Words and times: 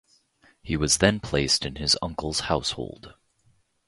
He 0.63 0.75
was 0.75 0.97
then 0.97 1.19
placed 1.19 1.63
in 1.63 1.75
his 1.75 1.95
uncle's 2.01 2.39
household. 2.39 3.13